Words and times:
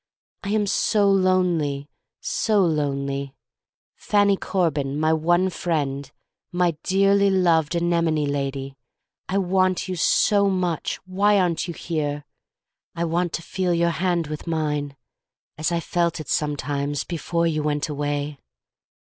I 0.41 0.49
am 0.49 0.65
so 0.65 1.11
lonely, 1.11 1.87
so 2.21 2.61
lonely— 2.65 3.35
Fannie 4.07 4.35
Corbin, 4.35 4.99
my 4.99 5.13
one 5.13 5.51
friend, 5.51 6.11
my 6.51 6.75
dearly 6.81 7.29
loved 7.29 7.75
anemone 7.75 8.25
lady, 8.25 8.73
I 9.29 9.37
want 9.37 9.87
you 9.87 9.95
so 9.95 10.49
much— 10.49 10.99
^why 11.07 11.39
aren't 11.39 11.67
you 11.67 11.75
here! 11.75 12.25
I 12.95 13.03
want 13.05 13.31
to 13.33 13.43
feel 13.43 13.75
your 13.75 13.91
hand 13.91 14.25
with 14.25 14.47
mine 14.47 14.95
as 15.55 15.71
I 15.71 15.79
felt 15.79 16.19
it 16.19 16.29
sometimes 16.29 17.03
before 17.03 17.45
you 17.45 17.61
went 17.61 17.87
away. 17.87 18.39